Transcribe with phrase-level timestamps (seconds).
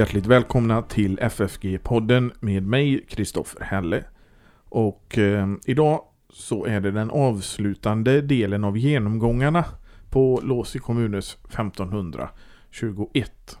[0.00, 4.04] Hjärtligt välkomna till FFG-podden med mig, Kristoffer Helle.
[4.68, 6.02] Och eh, idag
[6.32, 9.64] så är det den avslutande delen av genomgångarna
[10.10, 13.58] på Låsi kommunes 1521.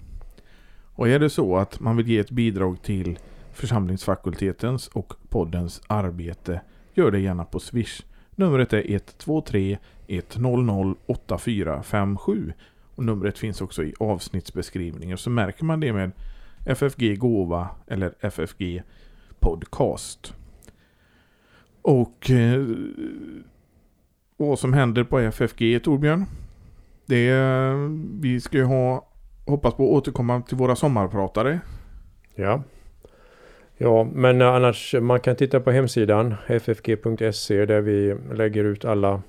[0.94, 3.18] Och är det så att man vill ge ett bidrag till
[3.52, 6.60] församlingsfakultetens och poddens arbete,
[6.94, 8.02] gör det gärna på Swish.
[8.30, 12.52] Numret är 123 100 8457
[12.94, 15.18] och numret finns också i avsnittsbeskrivningen.
[15.18, 16.12] Så märker man det med
[16.64, 18.82] FFG Gåva eller FFG
[19.38, 20.34] Podcast.
[21.82, 22.66] Och eh,
[24.36, 26.26] vad som händer på FFG Torbjörn.
[27.06, 27.74] Det är,
[28.20, 29.08] vi ska ju ha,
[29.46, 31.60] hoppas på att återkomma till våra sommarpratare.
[32.34, 32.62] Ja.
[33.76, 39.22] Ja, men eh, annars man kan titta på hemsidan ffg.se där vi lägger ut alla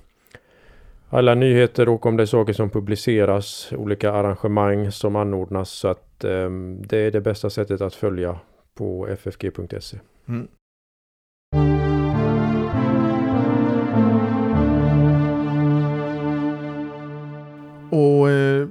[1.13, 5.69] alla nyheter och om det är saker som publiceras, olika arrangemang som anordnas.
[5.69, 8.39] Så att det är det bästa sättet att följa
[8.73, 9.99] på ffg.se.
[10.27, 10.47] Mm.
[17.91, 18.67] Och eh,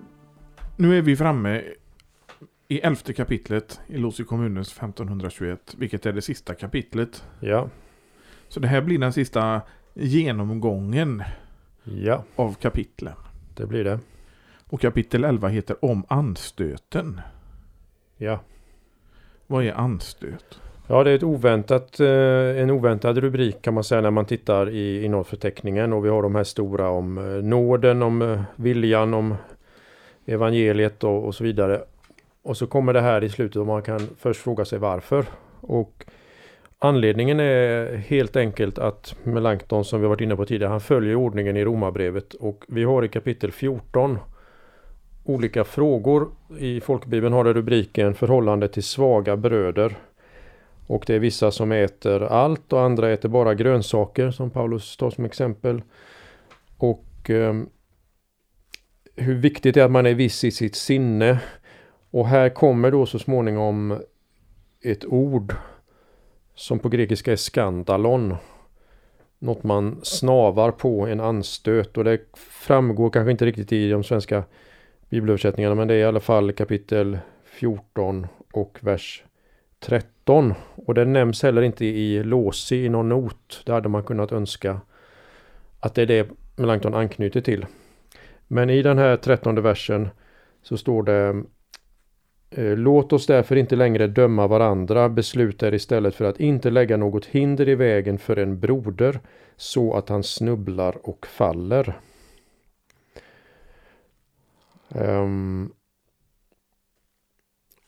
[0.76, 1.62] nu är vi framme
[2.68, 7.24] i elfte kapitlet i Losy kommunens 1521, vilket är det sista kapitlet.
[7.40, 7.68] Ja.
[8.48, 9.60] Så det här blir den sista
[9.94, 11.22] genomgången
[11.84, 12.24] ja.
[12.36, 13.14] av kapitlen.
[13.54, 13.98] Det blir det.
[14.68, 17.20] Och kapitel 11 heter Om anstöten.
[18.22, 18.40] Ja.
[19.46, 20.60] Vad är anstöt?
[20.86, 24.70] Ja, det är ett oväntat, eh, en oväntad rubrik kan man säga när man tittar
[24.70, 25.92] i innehållsförteckningen.
[25.92, 29.34] Och vi har de här stora om eh, nåden, om eh, viljan, om
[30.26, 31.80] evangeliet och, och så vidare.
[32.42, 35.24] Och så kommer det här i slutet och man kan först fråga sig varför.
[35.60, 36.04] Och
[36.82, 41.56] Anledningen är helt enkelt att Melanchthon som vi varit inne på tidigare, han följer ordningen
[41.56, 44.18] i Romarbrevet och vi har i kapitel 14
[45.24, 46.28] olika frågor.
[46.58, 49.98] I folkbibeln har det rubriken förhållande till svaga bröder.
[50.86, 55.10] Och det är vissa som äter allt och andra äter bara grönsaker som Paulus tar
[55.10, 55.82] som exempel.
[56.76, 57.54] Och eh,
[59.16, 61.40] hur viktigt det är att man är viss i sitt sinne.
[62.10, 64.00] Och här kommer då så småningom
[64.82, 65.54] ett ord
[66.54, 68.36] som på grekiska är skandalon.
[69.38, 71.98] Något man snavar på, en anstöt.
[71.98, 74.44] Och det framgår kanske inte riktigt i de svenska
[75.10, 79.24] bibelöversättningarna men det är i alla fall kapitel 14 och vers
[79.80, 80.54] 13.
[80.74, 83.62] Och det nämns heller inte i Låsi i någon not.
[83.66, 84.80] Det hade man kunnat önska
[85.80, 87.66] att det är det Melanchthon anknyter till.
[88.46, 90.08] Men i den här trettonde versen
[90.62, 91.42] så står det
[92.50, 96.96] eh, låt oss därför inte längre döma varandra, besluta er istället för att inte lägga
[96.96, 99.20] något hinder i vägen för en broder
[99.56, 102.00] så att han snubblar och faller.
[104.94, 105.72] Um,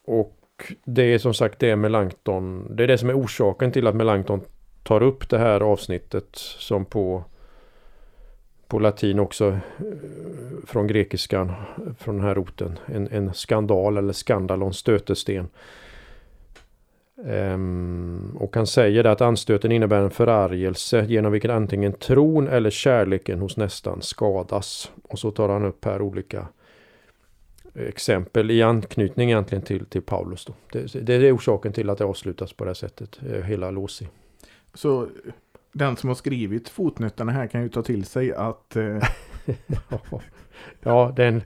[0.04, 0.38] och
[0.84, 4.40] det är som sagt det Melanchthon, det är det som är orsaken till att Melanchthon
[4.82, 7.24] tar upp det här avsnittet som på
[8.72, 9.58] på latin också eh,
[10.66, 11.52] från grekiskan,
[11.98, 12.78] från den här roten.
[12.86, 15.48] En, en skandal eller skandalon, stötesten.
[17.16, 23.40] Um, och han säger att anstöten innebär en förargelse genom vilken antingen tron eller kärleken
[23.40, 24.92] hos nästan skadas.
[25.02, 26.46] Och så tar han upp här olika
[27.74, 30.44] exempel i anknytning egentligen till, till Paulus.
[30.44, 30.54] Då.
[30.72, 34.08] Det, det är orsaken till att det avslutas på det här sättet, eh, hela Losi.
[34.74, 35.08] Så
[35.72, 38.76] den som har skrivit fotnötterna här kan ju ta till sig att...
[38.76, 39.02] Eh...
[40.80, 41.42] ja, det är en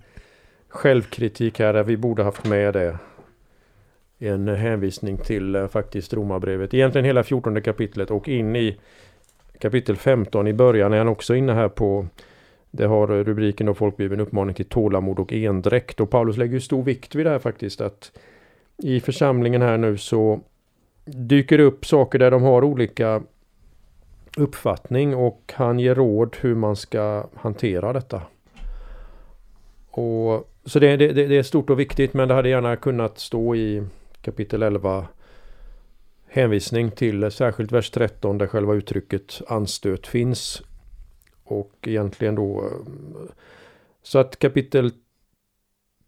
[0.69, 1.83] självkritik här.
[1.83, 2.99] Vi borde haft med det.
[4.19, 6.75] En hänvisning till eh, faktiskt Romarbrevet.
[6.75, 8.81] Egentligen hela 14 kapitlet och in i
[9.59, 12.07] kapitel 15 i början är han också inne här på
[12.71, 16.01] det har rubriken och folkbibeln uppmaning till tålamod och endräkt.
[16.01, 17.81] Och Paulus lägger ju stor vikt vid det här faktiskt.
[17.81, 18.13] att
[18.83, 20.41] I församlingen här nu så
[21.05, 23.23] dyker det upp saker där de har olika
[24.37, 28.23] uppfattning och han ger råd hur man ska hantera detta.
[29.91, 33.57] Och, så det, det, det är stort och viktigt men det hade gärna kunnat stå
[33.57, 33.83] i
[34.21, 35.07] kapitel 11
[36.29, 40.63] hänvisning till särskilt vers 13 där själva uttrycket anstöt finns.
[41.47, 42.71] Och egentligen då
[44.03, 44.91] så att kapitel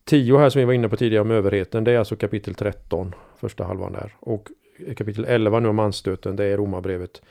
[0.05, 3.15] 10 här som vi var inne på tidigare om överheten det är alltså kapitel 13
[3.37, 4.17] första halvan där.
[4.21, 4.49] Och
[4.97, 7.23] kapitel 11 nu om anstöten det är romarbrevet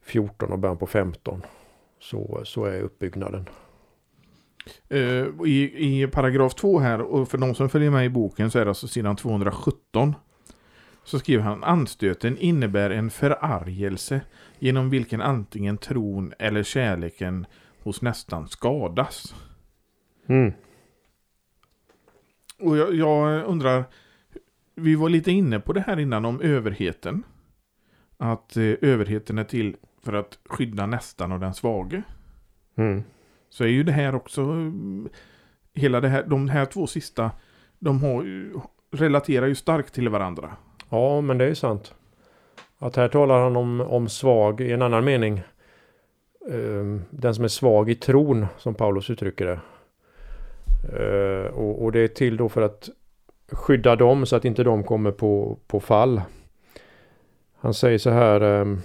[0.00, 1.42] 14 och början på 15.
[2.00, 3.48] Så, så är uppbyggnaden.
[4.92, 8.58] Uh, i, I paragraf 2 här, och för de som följer med i boken så
[8.58, 10.14] är det alltså sidan 217.
[11.04, 14.20] Så skriver han anstöten innebär en förargelse
[14.58, 17.46] genom vilken antingen tron eller kärleken
[17.82, 19.34] hos nästan skadas.
[20.26, 20.52] Mm.
[22.58, 23.84] Och jag, jag undrar,
[24.74, 27.22] vi var lite inne på det här innan om överheten.
[28.16, 32.02] Att eh, överheten är till för att skydda nästan och den svage.
[32.76, 33.02] Mm.
[33.48, 34.72] Så är ju det här också,
[35.74, 37.30] hela det här, de här två sista,
[37.78, 38.24] de har,
[38.90, 40.56] relaterar ju starkt till varandra.
[40.90, 41.94] Ja, men det är ju sant.
[42.78, 45.42] Att här talar han om, om svag i en annan mening.
[46.50, 49.60] Ehm, den som är svag i tron, som Paulus uttrycker det.
[50.98, 52.88] Eh, och, och det är till då för att
[53.52, 56.22] skydda dem så att inte de kommer på, på fall.
[57.56, 58.40] Han säger så här.
[58.40, 58.80] Ehm,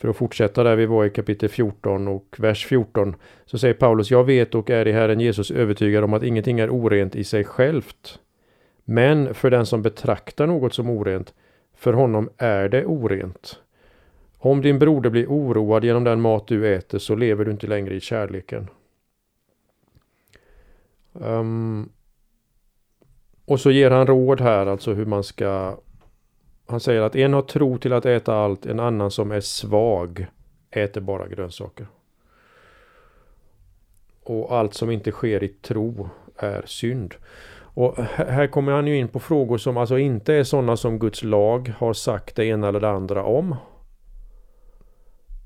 [0.00, 3.16] för att fortsätta där vi var i kapitel 14 och vers 14.
[3.46, 6.70] Så säger Paulus, jag vet och är i Herren Jesus övertygad om att ingenting är
[6.70, 8.18] orent i sig självt.
[8.84, 11.34] Men för den som betraktar något som orent,
[11.74, 13.60] för honom är det orent.
[14.38, 17.94] Om din broder blir oroad genom den mat du äter så lever du inte längre
[17.94, 18.68] i kärleken.
[21.12, 21.92] Um,
[23.44, 25.78] och så ger han råd här, alltså hur man ska...
[26.66, 30.26] Han säger att en har tro till att äta allt, en annan som är svag
[30.70, 31.86] äter bara grönsaker.
[34.22, 37.14] Och allt som inte sker i tro är synd.
[37.74, 40.98] Och här här kommer han ju in på frågor som alltså inte är sådana som
[40.98, 43.56] Guds lag har sagt det ena eller det andra om.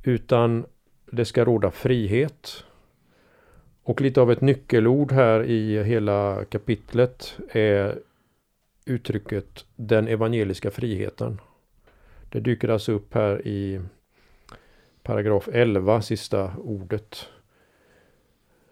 [0.05, 0.67] Utan
[1.13, 2.65] det ska råda frihet.
[3.83, 7.99] Och lite av ett nyckelord här i hela kapitlet är
[8.87, 11.41] uttrycket den evangeliska friheten.
[12.33, 13.81] Det dyker alltså upp här i
[15.03, 17.29] paragraf 11, sista ordet.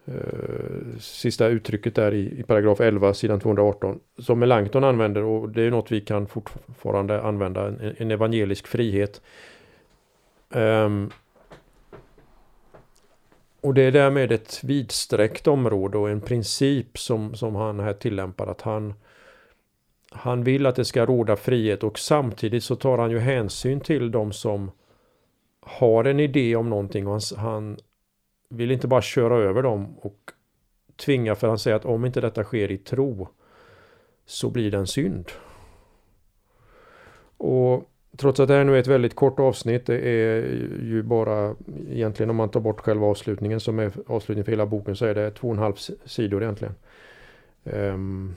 [0.05, 5.61] Eh, sista uttrycket där i, i paragraf 11, sidan 218, som Melanchthon använder och det
[5.61, 9.21] är något vi kan fortfarande använda, en, en evangelisk frihet.
[10.49, 11.11] Um,
[13.61, 18.47] och det är därmed ett vidsträckt område och en princip som, som han här tillämpar
[18.47, 18.93] att han
[20.15, 24.11] han vill att det ska råda frihet och samtidigt så tar han ju hänsyn till
[24.11, 24.71] de som
[25.59, 27.77] har en idé om någonting och han, han
[28.53, 30.31] vill inte bara köra över dem och
[30.95, 33.27] tvinga för han säger att om inte detta sker i tro
[34.25, 35.31] så blir det en synd.
[37.37, 40.41] Och trots att det här nu är ett väldigt kort avsnitt, det är
[40.83, 41.55] ju bara
[41.89, 45.15] egentligen om man tar bort själva avslutningen som är avslutningen för hela boken så är
[45.15, 45.75] det två och en halv
[46.05, 46.75] sidor egentligen.
[47.63, 48.35] Um,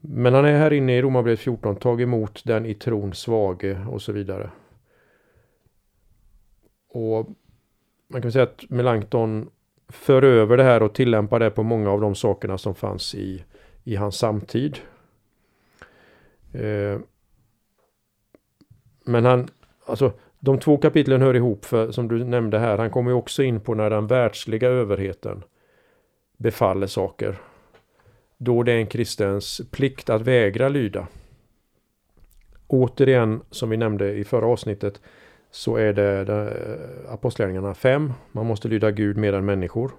[0.00, 4.02] men han är här inne i Romarbrevet 14, tag emot den i tron svage och
[4.02, 4.50] så vidare.
[6.88, 7.28] Och
[8.10, 9.50] man kan säga att Melanchthon
[9.88, 13.44] för över det här och tillämpar det på många av de sakerna som fanns i,
[13.84, 14.78] i hans samtid.
[16.52, 16.98] Eh,
[19.04, 19.48] men han,
[19.86, 23.42] alltså de två kapitlen hör ihop för som du nämnde här, han kommer ju också
[23.42, 25.42] in på när den världsliga överheten
[26.36, 27.38] befaller saker.
[28.36, 31.06] Då det är en kristens plikt att vägra lyda.
[32.66, 35.00] Återigen, som vi nämnde i förra avsnittet,
[35.50, 38.12] så är det, det eh, Apostlagärningarna 5.
[38.32, 39.92] Man måste lyda Gud mer än människor.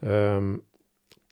[0.00, 0.62] Um,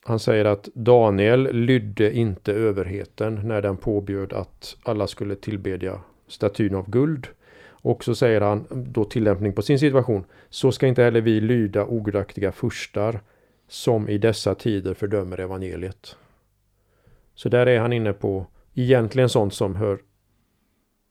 [0.05, 6.75] han säger att Daniel lydde inte överheten när den påbjöd att alla skulle tillbedja statyn
[6.75, 7.27] av guld.
[7.69, 10.25] Och så säger han då tillämpning på sin situation.
[10.51, 13.21] Så ska inte heller vi lyda ogudaktiga furstar
[13.69, 16.17] som i dessa tider fördömer evangeliet.
[17.35, 19.99] Så där är han inne på egentligen sånt som hör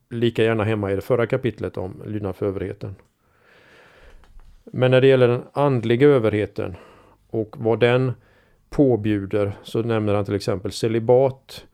[0.10, 2.96] lika gärna hemma i det förra kapitlet om lydnad för överheten.
[4.64, 6.76] Men när det gäller den andliga överheten
[7.30, 8.12] och vad den
[8.70, 11.66] påbjuder så nämner han till exempel celibat,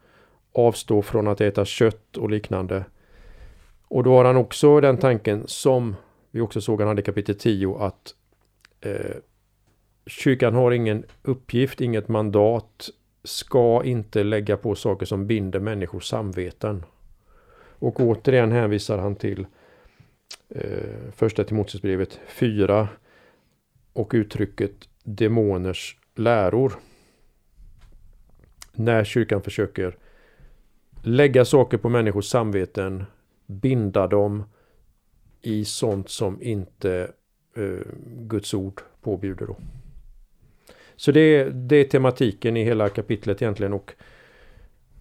[0.51, 2.85] avstå från att äta kött och liknande.
[3.87, 5.95] Och då har han också den tanken som
[6.31, 8.15] vi också såg han hade i kapitel 10 att
[8.81, 9.15] eh,
[10.05, 12.89] kyrkan har ingen uppgift, inget mandat,
[13.23, 16.85] ska inte lägga på saker som binder människors samveten.
[17.83, 19.45] Och återigen hänvisar han till
[20.49, 22.89] eh, första Timoteusbrevet 4
[23.93, 24.71] och uttrycket
[25.03, 26.73] demoners läror.
[28.71, 29.97] När kyrkan försöker
[31.03, 33.03] lägga saker på människors samveten,
[33.45, 34.43] binda dem
[35.41, 37.11] i sånt som inte
[37.55, 39.45] eh, Guds ord påbjuder.
[39.45, 39.57] Då.
[40.95, 43.95] Så det, det är tematiken i hela kapitlet egentligen och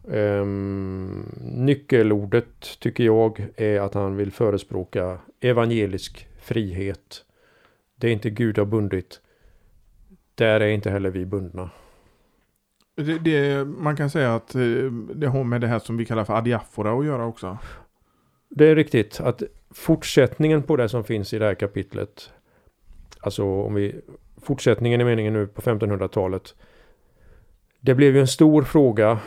[0.05, 7.25] Um, nyckelordet tycker jag är att han vill förespråka evangelisk frihet.
[7.97, 9.21] Det är inte Gud har bundit.
[10.35, 11.71] Där är inte heller vi bundna.
[12.97, 16.25] Det, det, man kan säga att eh, det har med det här som vi kallar
[16.25, 17.59] för adiafora att göra också.
[18.49, 22.31] Det är riktigt att fortsättningen på det som finns i det här kapitlet.
[23.21, 24.01] Alltså om vi
[24.43, 26.55] fortsättningen i meningen nu på 1500-talet.
[27.81, 29.21] Det blev ju en stor fråga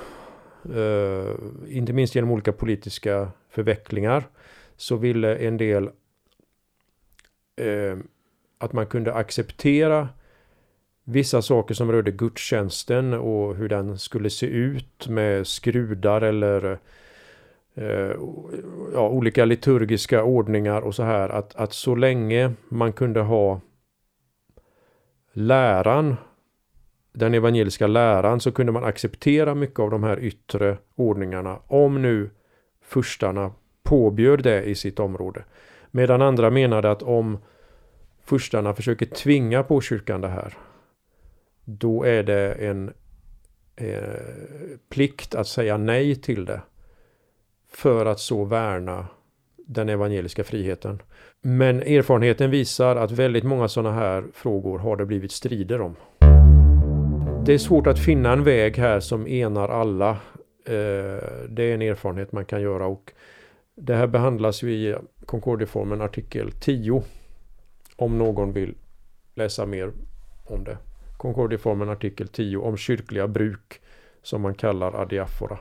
[0.74, 1.36] Eh,
[1.68, 4.24] inte minst genom olika politiska förvecklingar,
[4.76, 5.90] så ville en del
[7.56, 7.98] eh,
[8.58, 10.10] att man kunde acceptera
[11.04, 16.80] vissa saker som rörde gudstjänsten och hur den skulle se ut med skrudar eller
[17.74, 18.16] eh,
[18.94, 21.30] ja, olika liturgiska ordningar och så här.
[21.30, 23.62] Att, att så länge man kunde ha
[25.34, 26.16] läran,
[27.16, 31.60] den evangeliska läran, så kunde man acceptera mycket av de här yttre ordningarna.
[31.68, 32.30] Om nu
[32.82, 33.52] furstarna
[33.84, 35.44] påbjöd det i sitt område.
[35.92, 37.38] Medan andra menade att om
[38.24, 40.54] furstarna försöker tvinga på kyrkan det här,
[41.66, 42.94] då är det en
[43.76, 44.00] eh,
[44.90, 46.62] plikt att säga nej till det.
[47.72, 49.08] För att så värna
[49.68, 51.02] den evangeliska friheten.
[51.42, 55.96] Men erfarenheten visar att väldigt många sådana här frågor har det blivit strider om.
[57.46, 60.10] Det är svårt att finna en väg här som enar alla.
[60.66, 63.12] Eh, det är en erfarenhet man kan göra och
[63.76, 67.04] det här behandlas ju i Concordieformen artikel 10
[67.96, 68.76] om någon vill
[69.36, 69.92] läsa mer
[70.46, 70.78] om det.
[71.18, 73.82] Concordieformen artikel 10 om kyrkliga bruk
[74.24, 75.58] som man kallar adiafora.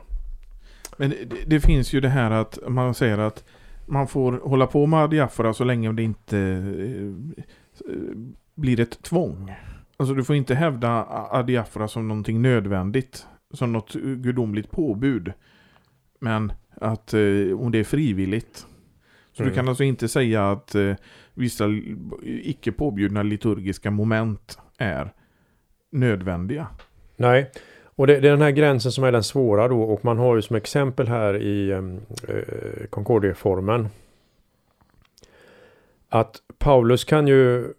[0.97, 3.43] Men det, det, finns ju det här att man säger att
[3.85, 8.15] man får hålla på med adiafora så länge det inte eh, eh,
[8.55, 9.51] blir ett tvång.
[9.97, 13.27] Alltså du får inte hävda adiafora som någonting nödvändigt.
[13.53, 15.33] Som något gudomligt påbud.
[16.19, 18.65] Men att eh, om det är frivilligt.
[19.33, 19.49] Så mm.
[19.49, 20.93] du kan alltså inte säga att eh,
[21.33, 21.65] vissa
[22.23, 25.13] icke påbjudna liturgiska moment är
[25.91, 26.67] nödvändiga.
[27.17, 27.51] Nej,
[27.85, 30.35] och det, det, är den här gränsen som är den svåra då och man har
[30.35, 33.89] ju som exempel här i ehm, eh, Concordieformen
[36.09, 37.73] att Paulus kan ju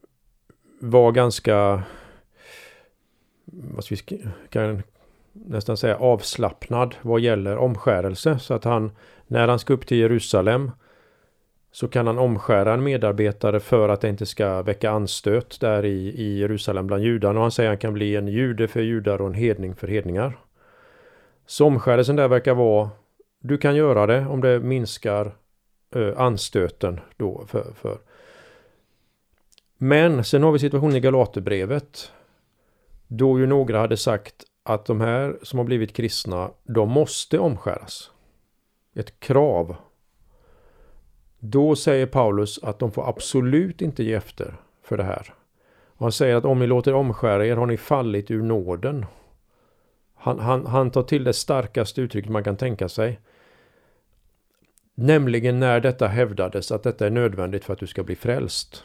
[0.81, 1.83] vara ganska
[3.47, 4.83] vad ska vi kan
[5.33, 8.91] nästan säga avslappnad vad gäller omskärelse så att han
[9.27, 10.71] när han ska upp till Jerusalem
[11.77, 16.09] så kan han omskära en medarbetare för att det inte ska väcka anstöt där i,
[16.09, 17.39] i Jerusalem bland judarna.
[17.39, 19.89] Och han säger att han kan bli en jude för judar och en hedning för
[19.89, 20.39] hedningar.
[21.47, 22.91] Så omskärelsen där verkar vara,
[23.41, 25.33] du kan göra det om det minskar
[25.95, 27.99] ö, anstöten då för, för.
[29.79, 32.13] Men sen har vi situationen i Galaterbrevet.
[33.09, 38.11] Då ju några hade sagt att de här som har blivit kristna, de måste omskäras.
[38.95, 39.77] Ett krav
[41.39, 45.35] då säger Paulus att de får absolut inte ge efter för det här.
[45.87, 49.07] Och han säger att om ni låter omskära er har ni fallit ur nåden.
[50.15, 53.21] Han, han, han tar till det starkaste uttrycket man kan tänka sig.
[54.95, 58.85] Nämligen när detta hävdades att detta är nödvändigt för att du ska bli frälst.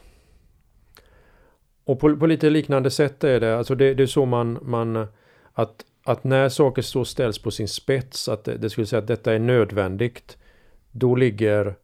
[1.83, 5.07] Och på, på lite liknande sätt är det, alltså det, det är så man, man
[5.53, 9.07] att, att när saker så ställs på sin spets, att det, det skulle säga att
[9.07, 10.37] detta är nödvändigt,
[10.91, 11.75] då ligger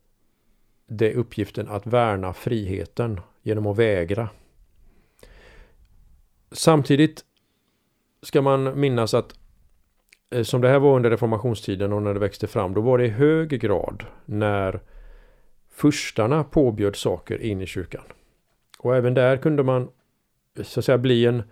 [0.87, 4.29] det uppgiften att värna friheten genom att vägra.
[6.51, 7.23] Samtidigt
[8.21, 9.33] ska man minnas att
[10.29, 13.05] eh, som det här var under reformationstiden och när det växte fram, då var det
[13.05, 14.79] i hög grad när
[15.69, 18.03] furstarna påbjöd saker in i kyrkan.
[18.77, 19.89] Och även där kunde man
[20.63, 21.43] så att säga bli en,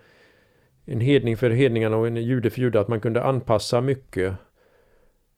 [0.85, 4.33] en hedning för hedningarna och en jude för judar, att man kunde anpassa mycket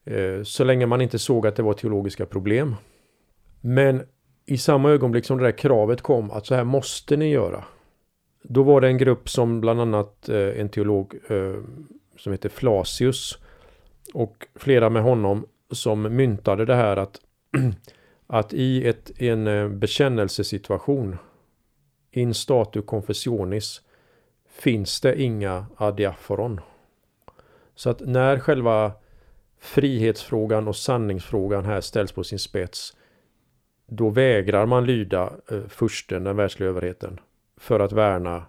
[0.06, 2.76] eh, så länge man inte såg att det var teologiska problem.
[3.62, 4.04] Men
[4.46, 7.64] i samma ögonblick som det där kravet kom att så här måste ni göra.
[8.44, 11.56] Då var det en grupp som bland annat eh, en teolog eh,
[12.18, 13.38] som heter Flasius
[14.14, 17.20] och flera med honom som myntade det här att,
[18.28, 21.18] att i ett, en eh, bekännelsesituation
[22.18, 23.82] in statu confessionis
[24.50, 26.62] finns det inga adiaforon.
[27.76, 28.92] Så att när själva
[29.60, 32.98] frihetsfrågan och sanningsfrågan här ställs på sin spets
[33.88, 37.20] då vägrar man lyda eh, fursten, den världsliga överheten,
[37.58, 38.46] för att värna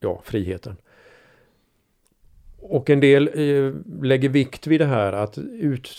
[0.00, 0.76] ja, friheten.
[2.62, 5.90] Och en del eh, lägger vikt vid det här att ut,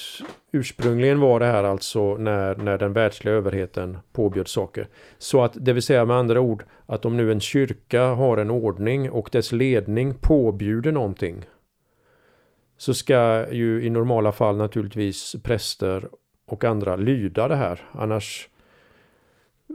[0.51, 4.87] ursprungligen var det här alltså när, när den världsliga överheten påbjöd saker.
[5.17, 8.51] Så att det vill säga med andra ord att om nu en kyrka har en
[8.51, 11.45] ordning och dess ledning påbjuder någonting
[12.77, 16.09] så ska ju i normala fall naturligtvis präster
[16.47, 17.79] och andra lyda det här.
[17.91, 18.49] Annars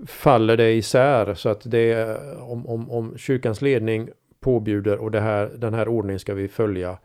[0.06, 1.34] faller det isär.
[1.34, 4.08] Så att det är, om, om, om kyrkans ledning
[4.46, 6.98] påbjuder och det här, den här ordningen ska vi följa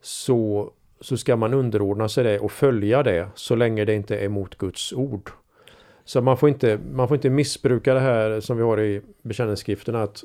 [0.00, 4.28] så, så ska man underordna sig det och följa det så länge det inte är
[4.28, 5.30] mot Guds ord.
[6.04, 10.02] Så man får inte, man får inte missbruka det här som vi har i bekännelseskrifterna
[10.02, 10.24] att,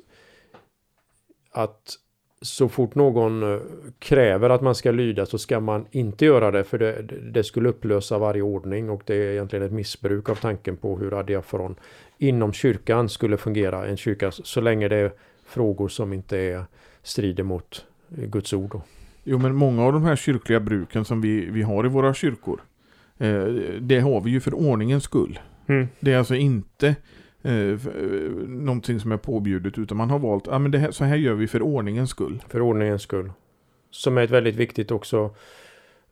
[1.51, 1.98] att
[2.41, 3.60] så fort någon eh,
[4.00, 7.01] kräver att man ska lyda så ska man inte göra det för det,
[7.32, 11.20] det skulle upplösa varje ordning och det är egentligen ett missbruk av tanken på hur
[11.20, 11.75] adiafron
[12.17, 13.86] inom kyrkan skulle fungera.
[13.86, 15.12] En kyrka så länge det är
[15.53, 16.65] frågor som inte är
[17.01, 18.72] strider mot Guds ord.
[18.72, 18.81] Då.
[19.24, 22.62] Jo men många av de här kyrkliga bruken som vi, vi har i våra kyrkor
[23.17, 23.45] eh,
[23.79, 25.39] det har vi ju för ordningens skull.
[25.67, 25.88] Mm.
[26.00, 26.95] Det är alltså inte
[27.41, 27.79] eh,
[28.48, 31.15] någonting som är påbjudet utan man har valt, ja ah, men det här, så här
[31.15, 32.43] gör vi för ordningens skull.
[32.48, 33.31] För ordningens skull.
[33.89, 35.36] Som är ett väldigt viktigt också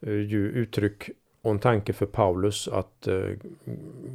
[0.02, 1.10] eh, uttryck
[1.42, 3.30] och en tanke för Paulus att eh,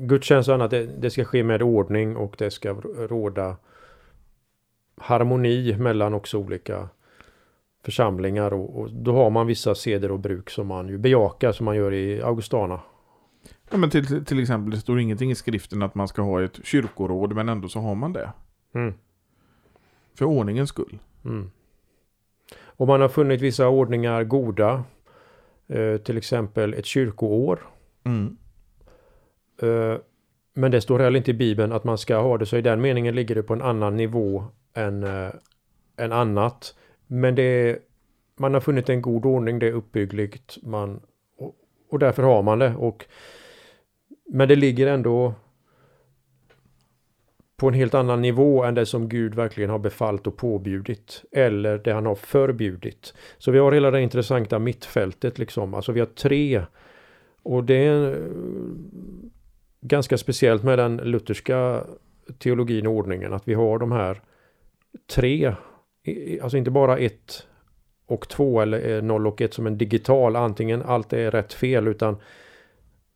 [0.00, 2.72] gudstjänst och annat det, det, ska ske med ordning och det ska
[3.08, 3.56] råda
[4.96, 6.88] harmoni mellan också olika
[7.84, 11.64] församlingar och, och, då har man vissa seder och bruk som man ju bejakar som
[11.64, 12.80] man gör i Augustana.
[13.70, 16.64] Ja, men till, till exempel det står ingenting i skriften att man ska ha ett
[16.64, 18.32] kyrkoråd men ändå så har man det.
[18.74, 18.94] Mm.
[20.14, 20.98] För ordningens skull.
[21.24, 21.50] Mm.
[22.64, 24.84] Och man har funnit vissa ordningar goda.
[25.68, 27.66] Eh, till exempel ett kyrkoår.
[28.04, 28.36] Mm.
[29.62, 29.98] Eh,
[30.54, 32.80] men det står heller inte i Bibeln att man ska ha det så i den
[32.80, 34.44] meningen ligger det på en annan nivå
[34.76, 35.30] än, eh,
[35.96, 36.74] än annat.
[37.06, 37.78] Men det är,
[38.36, 41.00] man har funnit en god ordning, det är uppbyggligt man,
[41.36, 41.54] och,
[41.90, 42.74] och därför har man det.
[42.74, 43.06] Och,
[44.26, 45.34] men det ligger ändå
[47.56, 51.24] på en helt annan nivå än det som Gud verkligen har befallt och påbjudit.
[51.32, 53.14] Eller det han har förbjudit.
[53.38, 55.74] Så vi har hela det intressanta mittfältet liksom.
[55.74, 56.62] Alltså vi har tre.
[57.42, 58.16] Och det är eh,
[59.80, 61.84] ganska speciellt med den lutherska
[62.38, 63.32] teologin och ordningen.
[63.32, 64.20] Att vi har de här
[65.06, 65.54] tre
[66.42, 67.46] alltså inte bara ett
[68.06, 71.88] och två eller eh, noll och ett som en digital, antingen allt är rätt fel,
[71.88, 72.16] utan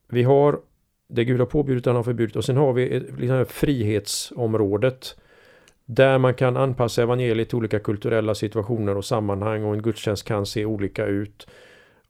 [0.09, 0.61] vi har
[1.09, 5.17] det Gud har påbjudit, han har förbjudit och sen har vi eh, liksom frihetsområdet
[5.85, 10.47] där man kan anpassa evangeliet till olika kulturella situationer och sammanhang och en gudstjänst kan
[10.47, 11.47] se olika ut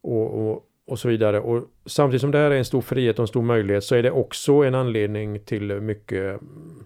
[0.01, 1.39] och, och, och så vidare.
[1.39, 4.03] Och samtidigt som det här är en stor frihet och en stor möjlighet så är
[4.03, 6.83] det också en anledning till mycket mm,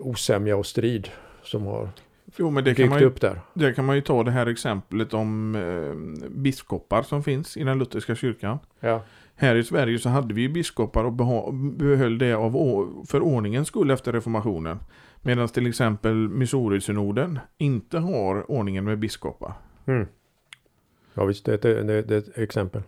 [0.00, 1.08] osämja och strid
[1.52, 1.88] som har
[2.36, 3.40] Jo, men det kan, man ju, upp där.
[3.54, 7.78] det kan man ju ta det här exemplet om eh, biskopar som finns i den
[7.78, 8.58] lutherska kyrkan.
[8.80, 9.02] Ja.
[9.34, 11.12] Här i Sverige så hade vi ju biskopar och
[11.54, 12.52] behöll det av
[13.08, 14.78] för ordningens skull efter reformationen.
[15.22, 19.52] Medan till exempel Missouri-synoden inte har ordningen med biskopar.
[19.86, 20.06] Mm.
[21.14, 22.82] Ja visst, det är, det, det är ett exempel.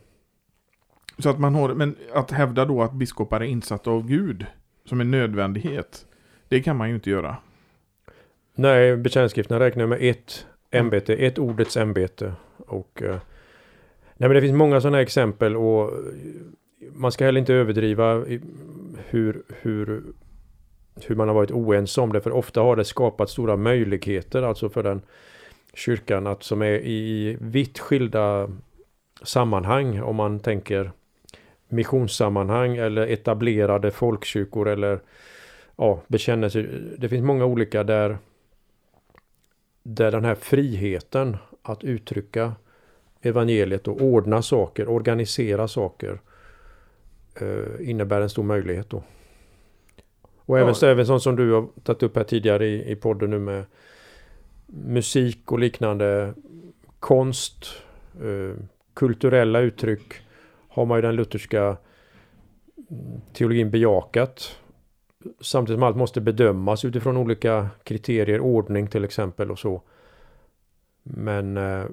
[1.19, 4.47] Så att man har, men att hävda då att biskopar är insatta av Gud
[4.85, 6.07] som en nödvändighet.
[6.49, 7.37] Det kan man ju inte göra.
[8.55, 12.33] Nej, bekännelseskrifterna räknar med ett ämbete, ett ordets ämbete.
[12.57, 13.17] Och, eh,
[14.17, 15.99] nej, men det finns många sådana exempel och eh,
[16.93, 18.25] man ska heller inte överdriva
[19.09, 20.03] hur, hur,
[21.07, 22.21] hur man har varit oense om det.
[22.21, 25.03] För ofta har det skapat stora möjligheter alltså för den
[25.75, 28.51] kyrkan att som är i vitt skilda
[29.23, 30.91] sammanhang om man tänker
[31.69, 35.01] missionssammanhang eller etablerade folkkyrkor eller
[35.77, 36.67] ja, bekännelse.
[36.99, 38.19] Det finns många olika där
[39.87, 42.53] där den här friheten att uttrycka
[43.21, 46.21] evangeliet och ordna saker, organisera saker
[47.41, 49.03] eh, innebär en stor möjlighet då.
[50.47, 50.89] Och även, ja.
[50.89, 53.65] även sånt som du har tagit upp här tidigare i, i podden nu med
[54.67, 56.35] musik och liknande
[57.01, 57.67] konst,
[58.23, 60.15] eh, kulturella uttryck
[60.69, 61.77] har man ju den lutherska
[63.33, 64.59] teologin bejakat
[65.41, 69.83] samtidigt som allt måste bedömas utifrån olika kriterier, ordning till exempel och så.
[71.03, 71.85] Men, eh,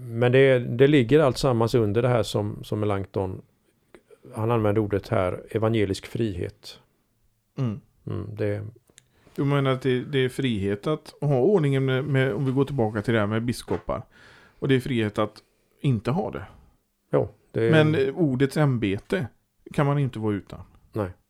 [0.00, 3.42] men det, det ligger allt sammans under det här som, som Melanchthon,
[4.34, 6.80] han använder ordet här, evangelisk frihet.
[7.58, 7.80] Mm.
[8.06, 8.64] Mm, det,
[9.34, 12.64] du menar att det, det, är frihet att ha ordningen med, med, om vi går
[12.64, 14.02] tillbaka till det här med biskopar.
[14.58, 15.42] Och det är frihet att
[15.80, 16.44] inte ha det.
[17.10, 17.70] Ja, det är...
[17.70, 19.26] Men ordets ämbete
[19.72, 20.60] kan man inte vara utan.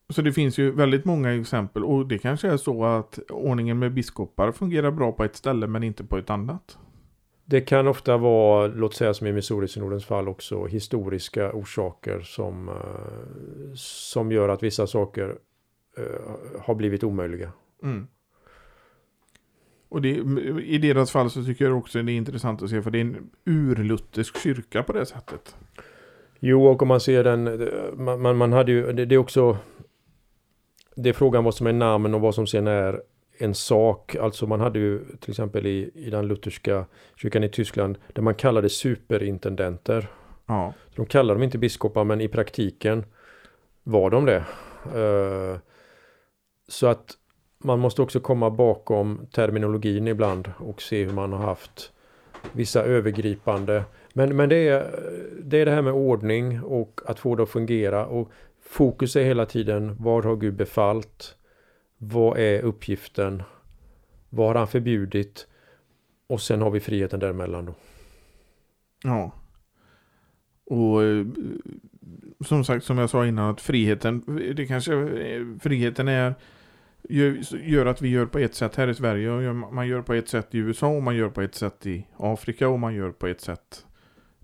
[0.09, 3.93] Så det finns ju väldigt många exempel och det kanske är så att ordningen med
[3.93, 6.77] biskopar fungerar bra på ett ställe men inte på ett annat.
[7.45, 12.75] Det kan ofta vara, låt säga som i Missouri-synodens fall också, historiska orsaker som, uh,
[13.75, 15.37] som gör att vissa saker
[15.99, 16.05] uh,
[16.61, 17.51] har blivit omöjliga.
[17.83, 18.07] Mm.
[19.89, 20.09] Och det,
[20.63, 23.01] i deras fall så tycker jag också det är intressant att se för det är
[23.01, 25.55] en urluthersk kyrka på det sättet.
[26.39, 27.69] Jo, och om man ser den,
[28.21, 29.57] man, man hade ju, det, det är också
[30.95, 33.01] det är frågan vad som är namn och vad som sen är
[33.37, 34.15] en sak.
[34.15, 38.35] Alltså man hade ju till exempel i, i den lutherska kyrkan i Tyskland där man
[38.35, 40.07] kallade superintendenter.
[40.45, 40.73] Ja.
[40.95, 43.05] De kallade dem inte biskopar men i praktiken
[43.83, 44.45] var de det.
[44.95, 45.57] Uh,
[46.67, 47.13] så att
[47.57, 51.91] man måste också komma bakom terminologin ibland och se hur man har haft
[52.51, 53.83] vissa övergripande.
[54.13, 54.99] Men, men det, är,
[55.43, 58.05] det är det här med ordning och att få det att fungera.
[58.05, 58.31] Och
[58.65, 61.37] fokus är hela tiden vad har Gud befallt?
[61.97, 63.43] Vad är uppgiften?
[64.29, 65.47] Vad har han förbjudit?
[66.27, 67.75] Och sen har vi friheten däremellan då.
[69.03, 69.31] Ja.
[70.65, 71.25] Och eh,
[72.45, 74.23] som sagt, som jag sa innan, att friheten,
[74.55, 76.35] det kanske, eh, friheten är,
[77.09, 80.13] gör, gör att vi gör på ett sätt här i Sverige, och man gör på
[80.13, 83.11] ett sätt i USA, och man gör på ett sätt i Afrika, och man gör
[83.11, 83.85] på ett sätt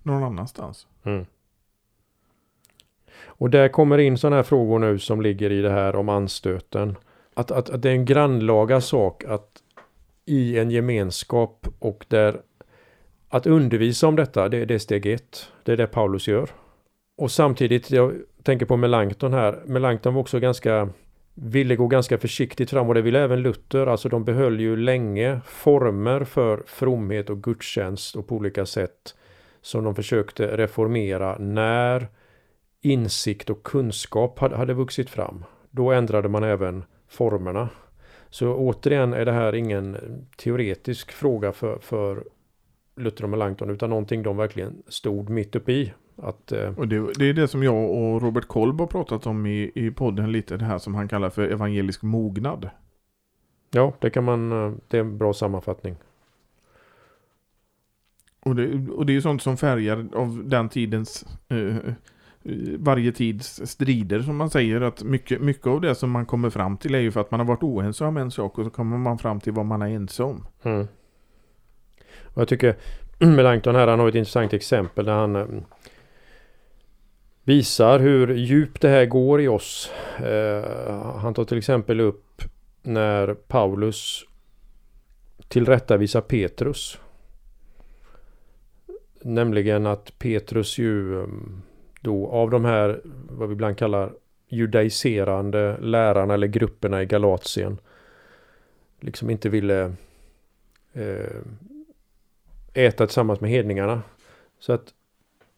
[0.03, 0.87] någon annanstans.
[1.03, 1.25] Mm.
[3.41, 6.97] Och där kommer in sådana här frågor nu som ligger i det här om anstöten.
[7.33, 9.49] Att, att, att det är en grannlaga sak att
[10.25, 12.41] i en gemenskap och där
[13.29, 15.51] att undervisa om detta, det, det är steg ett.
[15.63, 16.49] Det är det Paulus gör.
[17.17, 19.59] Och samtidigt, jag tänker på Melanchthon här.
[19.65, 20.89] Melanchthon var också ganska
[21.33, 23.87] ville gå ganska försiktigt fram och det ville även Luther.
[23.87, 29.15] Alltså de behöll ju länge former för fromhet och gudstjänst och på olika sätt
[29.61, 32.07] som de försökte reformera när
[32.81, 35.45] insikt och kunskap hade, vuxit fram.
[35.71, 37.69] Då ändrade man även formerna.
[38.29, 39.97] Så återigen är det här ingen
[40.37, 42.23] teoretisk fråga för, för
[42.95, 45.93] Luther och Melanchthon utan någonting de verkligen stod mitt uppe i.
[46.15, 46.79] Att, eh...
[46.79, 49.91] och det, det, är det som jag och Robert Kolb har pratat om i, i
[49.91, 52.69] podden lite, det här som han kallar för evangelisk mognad.
[53.71, 55.95] Ja, det kan man, eh, det är en bra sammanfattning.
[58.43, 61.93] Och det, och det är sånt som färgar av den tidens eh,
[62.77, 66.77] varje tids strider som man säger att mycket, mycket av det som man kommer fram
[66.77, 68.97] till är ju för att man har varit oense om en sak och så kommer
[68.97, 70.47] man fram till vad man är ense om.
[70.63, 70.87] Mm.
[72.23, 72.75] Och jag tycker
[73.19, 75.47] Melanchthon här han har ett intressant exempel där han eh,
[77.43, 79.91] visar hur djupt det här går i oss.
[80.17, 82.41] Eh, han tar till exempel upp
[82.83, 84.25] när Paulus
[85.47, 86.99] tillrättavisar Petrus.
[89.21, 91.61] Nämligen att Petrus ju mm,
[92.01, 94.13] då av de här vad vi ibland kallar
[94.47, 97.77] judaiserande lärarna eller grupperna i Galatien
[99.01, 99.93] liksom inte ville
[100.93, 101.41] eh,
[102.73, 104.01] äta tillsammans med hedningarna.
[104.59, 104.93] Så att,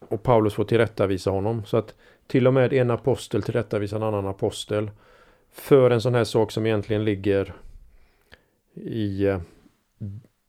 [0.08, 1.64] och Paulus får tillrättavisa honom.
[1.64, 1.94] Så att
[2.26, 4.90] till och med en apostel tillrättavisar en annan apostel.
[5.52, 7.54] För en sån här sak som egentligen ligger
[8.74, 9.40] i eh,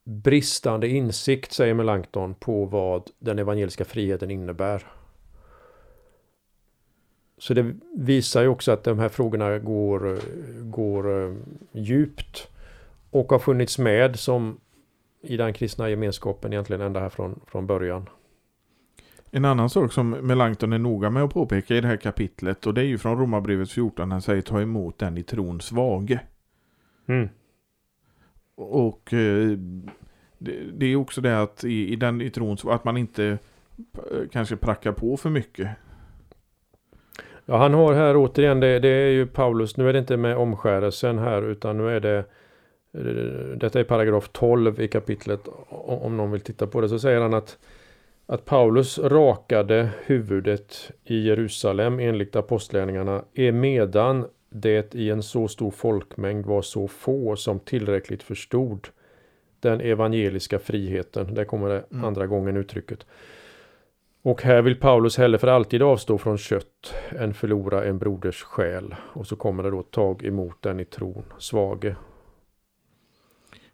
[0.04, 4.88] bristande insikt, säger Melanchthon, på vad den evangeliska friheten innebär.
[7.46, 10.20] Så det visar ju också att de här frågorna går,
[10.62, 11.36] går eh,
[11.72, 12.48] djupt
[13.10, 14.60] och har funnits med som
[15.22, 18.10] i den kristna gemenskapen egentligen ända här från, från början.
[19.32, 22.74] En annan sak som Melanchthon är noga med att påpeka i det här kapitlet och
[22.74, 26.20] det är ju från Romarbrevet 14 han säger ta emot den i tron svage.
[27.06, 27.30] Mm.
[28.56, 29.58] Och eh,
[30.74, 33.38] det, är också det att i, den i tron att man inte
[33.94, 35.70] eh, kanske prackar på för mycket.
[37.46, 40.38] Ja, han har här återigen, det, det är ju Paulus, nu är det inte med
[40.38, 42.24] omskärelsen här utan nu är det
[43.56, 47.34] detta är paragraf 12 i kapitlet om någon vill titta på det så säger han
[47.34, 47.58] att
[48.28, 55.72] att Paulus rakade huvudet i Jerusalem enligt apostlärningarna är medan det i en så stor
[55.72, 58.88] folkmängd var så få som tillräckligt förstod
[59.60, 61.34] den evangeliska friheten.
[61.34, 62.06] Där kommer det mm.
[62.06, 63.06] andra gången uttrycket.
[64.26, 68.96] Och här vill Paulus heller för alltid avstå från kött än förlora en broders själ.
[69.14, 71.96] Och så kommer det då tag emot den i tron, svage.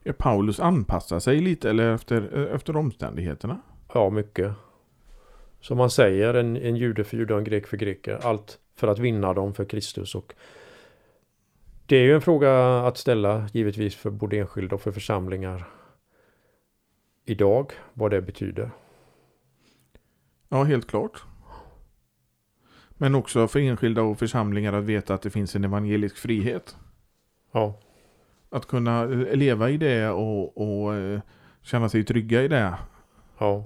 [0.04, 3.62] Är Paulus anpassar sig lite eller efter, efter omständigheterna?
[3.94, 4.52] Ja, mycket.
[5.60, 8.20] Som man säger, en, en jude för judar, en grek för greker.
[8.24, 10.16] Allt för att vinna dem för Kristus.
[10.16, 10.34] Och
[11.86, 15.68] det är ju en fråga att ställa givetvis för både enskilda och för församlingar
[17.26, 18.72] idag, vad det betyder.
[20.54, 21.24] Ja, helt klart.
[22.90, 26.78] Men också för enskilda och församlingar att veta att det finns en evangelisk frihet.
[27.52, 27.80] Ja.
[28.50, 31.22] Att kunna leva i det och, och eh,
[31.62, 32.78] känna sig trygga i det.
[33.38, 33.66] Ja.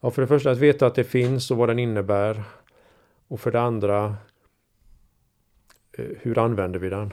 [0.00, 2.44] Ja, för det första att veta att det finns och vad den innebär.
[3.28, 4.16] Och för det andra,
[5.92, 7.12] eh, hur använder vi den?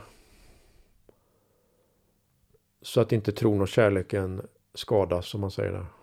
[2.82, 4.42] Så att inte tron och kärleken
[4.74, 6.01] skadas, som man säger där.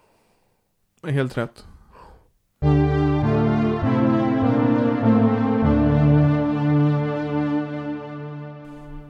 [1.02, 1.66] Helt rätt.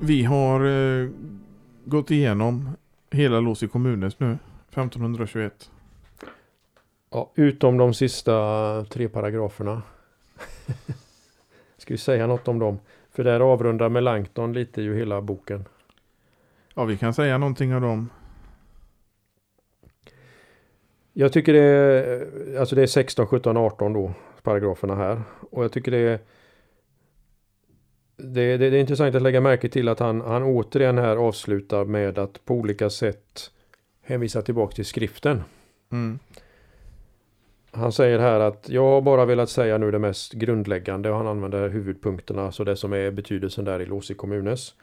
[0.01, 1.09] Vi har eh,
[1.85, 2.70] gått igenom
[3.11, 4.38] hela Låsi kommunes nu,
[4.70, 5.70] 1521.
[7.11, 9.83] Ja, utom de sista tre paragraferna.
[11.77, 12.79] Ska vi säga något om dem?
[13.11, 15.64] För där avrundar Melanchthon lite ju hela boken.
[16.74, 18.09] Ja, vi kan säga någonting av dem.
[21.20, 25.22] Jag tycker det är, alltså det är 16, 17, 18 då, paragraferna här.
[25.50, 26.18] Och jag tycker det är
[28.16, 31.85] det, det, det, är intressant att lägga märke till att han, han återigen här avslutar
[31.85, 33.50] med att på olika sätt
[34.02, 35.42] hänvisa tillbaka till skriften.
[35.92, 36.18] Mm.
[37.70, 41.26] Han säger här att jag har bara velat säga nu det mest grundläggande och han
[41.26, 44.74] använder huvudpunkterna, så det som är betydelsen där i Låsi kommunes.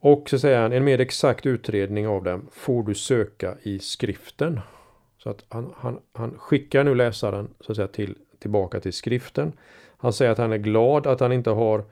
[0.00, 4.60] Och så säger han en mer exakt utredning av dem får du söka i skriften.
[5.24, 9.52] Så att han, han, han skickar nu läsaren så att säga, till, tillbaka till skriften.
[9.98, 11.84] Han säger att han är glad att han inte har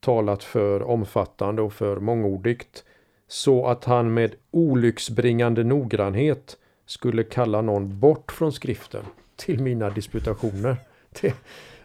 [0.00, 2.84] talat för omfattande och för mångordigt
[3.28, 9.04] så att han med olycksbringande noggrannhet skulle kalla någon bort från skriften
[9.36, 10.76] till mina disputationer.
[11.20, 11.34] Det,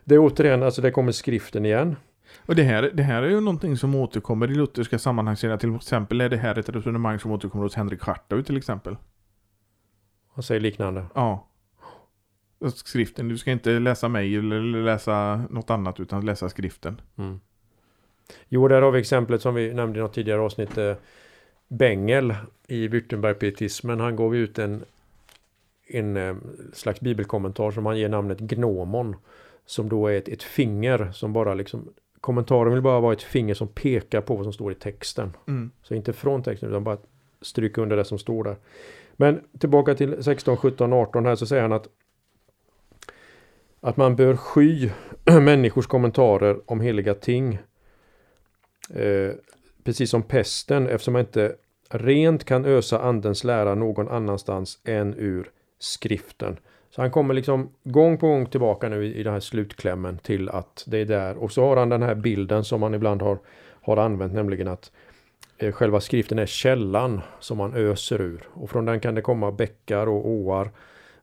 [0.03, 1.95] det är återigen, alltså det kommer skriften igen.
[2.45, 5.35] Och det här, det här är ju någonting som återkommer i lutherska sammanhang.
[5.35, 8.95] Till exempel är det här ett resonemang som återkommer hos Henrik Schartau till exempel.
[10.39, 11.05] Han säger liknande.
[11.15, 11.47] Ja.
[12.75, 17.01] Skriften, du ska inte läsa mig eller läsa något annat utan läsa skriften.
[17.17, 17.39] Mm.
[18.49, 20.77] Jo, där har vi exemplet som vi nämnde i något tidigare avsnitt.
[20.77, 20.95] Eh,
[21.67, 22.35] Bengel
[22.67, 23.99] i Württemberg-pietismen.
[23.99, 24.83] Han gav ut en,
[25.87, 26.35] en eh,
[26.73, 29.15] slags bibelkommentar som han ger namnet Gnomon.
[29.65, 31.89] Som då är ett, ett finger som bara liksom
[32.21, 35.37] Kommentaren vill bara vara ett finger som pekar på vad som står i texten.
[35.47, 35.71] Mm.
[35.83, 36.97] Så inte från texten utan bara
[37.41, 38.55] stryka under det som står där.
[39.19, 41.87] Men tillbaka till 16, 17, 18 här så säger han att
[43.81, 44.89] att man bör sky
[45.41, 47.59] människors kommentarer om heliga ting
[48.89, 49.31] Eh,
[49.83, 51.55] precis som pesten eftersom man inte
[51.89, 56.57] rent kan ösa andens lära någon annanstans än ur skriften.
[56.89, 60.49] Så han kommer liksom gång på gång tillbaka nu i, i den här slutklämmen till
[60.49, 61.37] att det är där.
[61.37, 63.39] Och så har han den här bilden som man ibland har,
[63.81, 65.08] har använt, nämligen att eh,
[65.59, 68.43] själva skriften är källan som man öser ur.
[68.53, 70.71] Och från den kan det komma bäckar och åar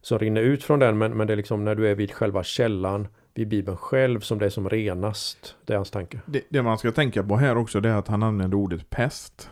[0.00, 0.98] som rinner ut från den.
[0.98, 4.38] Men, men det är liksom när du är vid själva källan vid Bibeln själv som
[4.38, 5.56] det är som renast.
[5.64, 6.20] Det är hans tanke.
[6.26, 9.50] Det, det man ska tänka på här också det är att han använder ordet pest.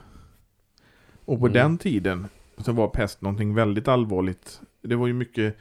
[1.25, 1.53] Och på Mm.
[1.53, 2.27] den tiden
[2.59, 4.61] så var pest någonting väldigt allvarligt.
[4.83, 5.57] Det var ju mycket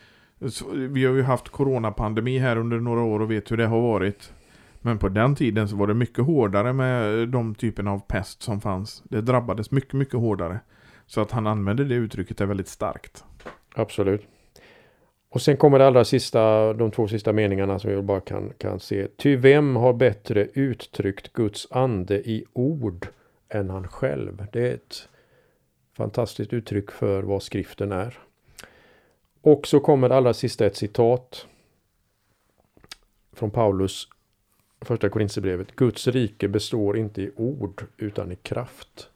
[0.73, 4.33] vi har ju haft coronapandemi här under några år och vet hur det har varit.
[4.85, 8.41] Men på den tiden så var det mycket hårdare med eh, de typerna av pest
[8.41, 9.03] som fanns.
[9.09, 10.59] Det drabbades mycket, mycket hårdare.
[11.05, 13.23] Så att han använde det uttrycket är väldigt starkt.
[13.75, 14.27] Absolut.
[15.29, 18.79] Och sen kommer det allra sista, de två sista meningarna som vi bara kan, kan
[18.79, 19.07] se.
[19.17, 23.07] Ty vem har bättre uttryckt Guds ande i ord
[23.49, 24.45] än han själv?
[24.51, 25.09] Det är ett
[25.97, 28.19] fantastiskt uttryck för vad skriften är.
[29.41, 31.47] Och så kommer det allra sista ett citat
[33.33, 34.07] från Paulus
[34.85, 35.75] första Korinthierbrevet.
[35.75, 39.09] Guds rike består inte i ord utan i kraft.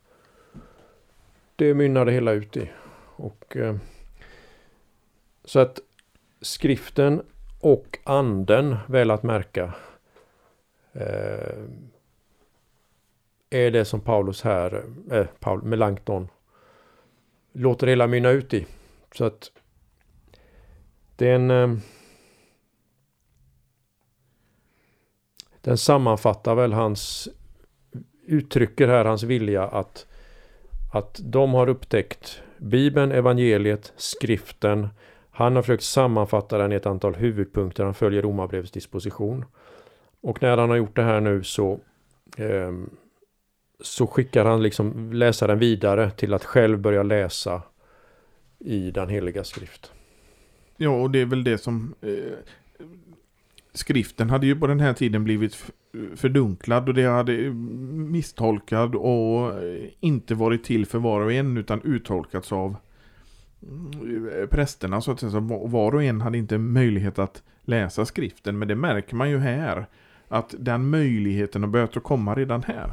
[1.55, 2.71] Det mynnar det hela ut i.
[3.15, 3.75] Och eh,
[5.45, 5.79] så att
[6.41, 7.21] skriften
[7.59, 9.73] och anden, väl att märka,
[10.93, 11.63] eh,
[13.49, 16.27] är det som Paulus här, eh, Paul, Melanchthon,
[17.51, 18.65] låter hela mynna ut i.
[19.13, 19.51] Så att
[21.15, 21.75] den, eh,
[25.67, 27.29] den sammanfattar väl hans,
[28.25, 30.05] uttrycker här hans vilja att,
[30.93, 34.87] att de har upptäckt Bibeln, evangeliet, skriften,
[35.31, 37.83] han har försökt sammanfatta den i ett antal huvudpunkter.
[37.83, 39.45] Han följer Romarbrevets disposition.
[40.21, 41.79] Och när han har gjort det här nu så
[42.37, 42.71] eh,
[43.79, 47.61] så skickar han liksom läsaren vidare till att själv börja läsa
[48.59, 49.91] i den heliga skrift.
[50.77, 51.95] Ja, och det är väl det som...
[52.01, 52.37] Eh,
[53.77, 55.71] skriften hade ju på den här tiden blivit
[56.15, 57.53] fördunklad och det hade eh,
[57.93, 62.75] misstolkad och eh, inte varit till för var och en utan uttolkats av
[63.63, 65.39] mm, eh, prästerna så att säga.
[65.39, 68.59] Var och en hade inte möjlighet att läsa skriften.
[68.59, 69.85] Men det märker man ju här.
[70.29, 72.91] Att den möjligheten har börjat att komma redan här.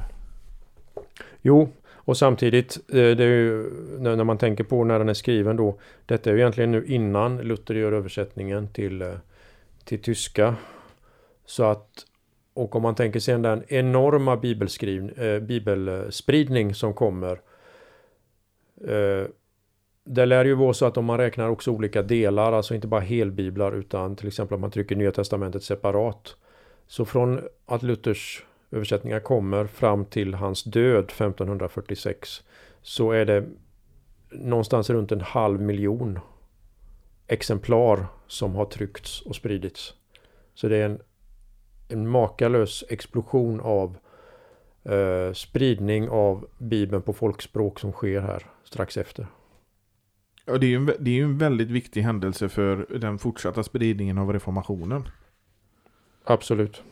[1.42, 5.78] Jo, och samtidigt, det är ju, när man tänker på när den är skriven då.
[6.06, 9.16] Detta är ju egentligen nu innan Luther gör översättningen till,
[9.84, 10.54] till tyska.
[11.44, 12.06] Så att,
[12.54, 17.40] och om man tänker sig den enorma eh, bibelspridning som kommer.
[18.86, 19.26] Eh,
[20.04, 23.00] det lär ju vara så att om man räknar också olika delar, alltså inte bara
[23.00, 26.36] helbiblar utan till exempel om man trycker Nya Testamentet separat.
[26.86, 32.42] Så från att Luthers översättningar kommer fram till hans död 1546
[32.82, 33.44] så är det
[34.30, 36.18] någonstans runt en halv miljon
[37.26, 39.94] exemplar som har tryckts och spridits.
[40.54, 41.00] Så det är en,
[41.88, 43.96] en makalös explosion av
[44.84, 49.26] eh, spridning av Bibeln på folkspråk som sker här strax efter.
[50.46, 54.18] Ja, det är ju en, det är en väldigt viktig händelse för den fortsatta spridningen
[54.18, 55.08] av reformationen.
[56.24, 56.82] Absolut.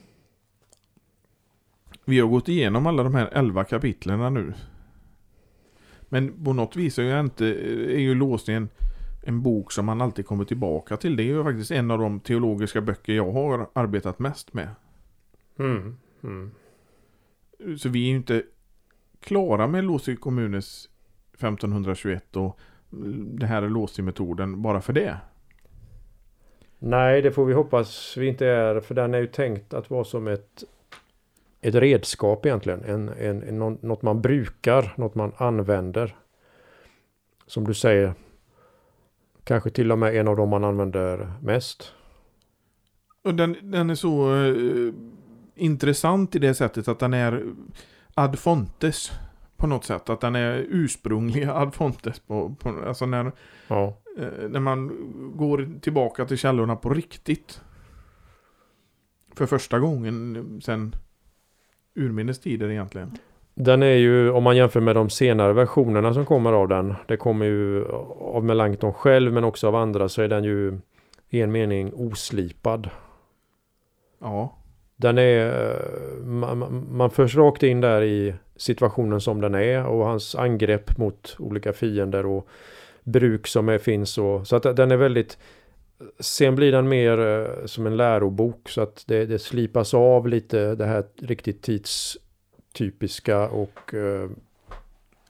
[2.05, 4.53] Vi har gått igenom alla de här elva kapitlerna nu.
[6.01, 7.47] Men på något vis är ju inte,
[7.95, 8.69] är ju låsningen
[9.23, 11.17] en bok som man alltid kommer tillbaka till.
[11.17, 14.69] Det är ju faktiskt en av de teologiska böcker jag har arbetat mest med.
[15.59, 15.97] Mm.
[16.23, 16.51] Mm.
[17.79, 18.43] Så vi är ju inte
[19.21, 20.89] klara med Låsby kommunes
[21.35, 22.61] 1521 och
[23.35, 25.17] det här är Låsby-metoden bara för det.
[26.79, 28.81] Nej, det får vi hoppas vi inte är.
[28.81, 30.65] För den är ju tänkt att vara som ett,
[31.61, 32.85] ett redskap egentligen.
[32.85, 36.17] En, en, en, nå- något man brukar, något man använder.
[37.47, 38.15] Som du säger.
[39.45, 41.93] Kanske till och med en av dem man använder mest.
[43.25, 44.93] Och den, den är så eh,
[45.63, 47.45] intressant i det sättet att den är
[48.15, 49.13] ad fontes
[49.57, 50.11] på något sätt.
[50.11, 52.19] Att den är ursprunglig ad fontes.
[52.19, 53.33] På, på, alltså när,
[53.69, 54.91] Ja, eh, när man
[55.37, 57.61] går tillbaka till källorna på riktigt.
[59.35, 60.95] För första gången sen
[61.95, 63.19] urminnes tider egentligen.
[63.55, 66.95] Den är ju, om man jämför med de senare versionerna som kommer av den.
[67.07, 67.87] Det kommer ju
[68.21, 70.79] av Melanchthon själv men också av andra så är den ju
[71.29, 72.91] i en mening oslipad.
[74.19, 74.57] Ja,
[75.03, 80.07] Den är, eh, man, man- förs rakt in där i situationen som den är och
[80.07, 82.49] hans angrepp mot olika fiender och
[83.05, 85.39] bruk som är, finns och så att den är väldigt
[86.21, 90.75] Sen blir den mer eh, som en lärobok så att det, det slipas av lite
[90.75, 94.31] det här riktigt tidstypiska och eh,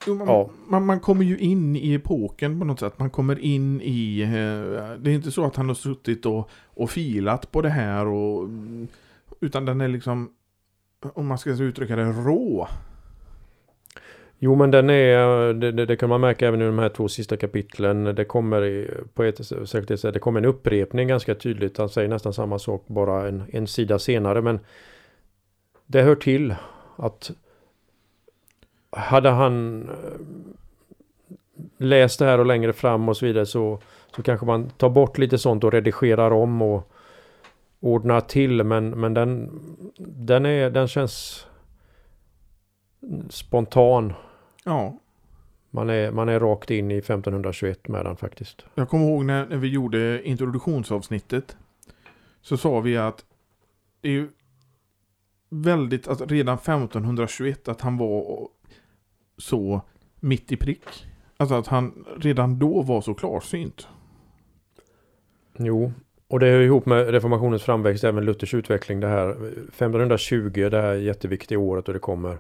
[0.07, 0.51] Jo, man, Ja.
[0.69, 2.99] man, man kommer ju in i epoken på något sätt.
[2.99, 4.23] Man kommer in i...
[4.23, 8.07] Eh, det är inte så att han har suttit och, och filat på det här
[8.07, 8.49] och...
[9.43, 10.33] Utan den är liksom...
[11.15, 12.69] Om man ska uttrycka det rå.
[14.39, 17.09] Jo men den är, det, det, det kan man märka även i de här två
[17.09, 18.05] sista kapitlen.
[18.05, 21.79] Det kommer i, på ett sätt, sätt, det kommer en upprepning ganska tydligt.
[21.79, 24.43] Han säger nästan samma sak bara en, en sida senare.
[24.43, 24.61] Men
[25.87, 26.55] det hör till
[26.97, 27.31] att
[28.91, 30.57] hade han eh,
[31.79, 33.81] läst det här och längre fram och så vidare så,
[34.17, 36.92] så kanske man tar bort lite sånt och redigerar om och
[37.83, 38.65] ordnar till.
[38.65, 39.61] Men, men den,
[39.99, 41.47] den, är, den känns
[43.29, 44.13] spontan.
[44.65, 44.99] Ja.
[45.71, 48.65] Man är, man är rakt in i 1521 med den faktiskt.
[48.75, 51.57] Jag kommer ihåg när, när vi gjorde introduktionsavsnittet.
[52.41, 53.25] Så sa vi att
[54.01, 54.29] det är ju
[55.49, 58.49] väldigt, att redan 1521 att han var
[59.37, 59.81] så
[60.21, 61.07] mitt i prick.
[61.37, 63.89] Alltså att han redan då var så klarsynt.
[65.59, 65.93] Jo,
[66.33, 69.01] och det hör ihop med reformationens framväxt, även Luthers utveckling.
[69.01, 72.39] Det här 1520, det här jätteviktiga året och det kommer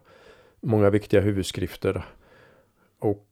[0.61, 2.05] många viktiga huvudskrifter.
[2.99, 3.27] Och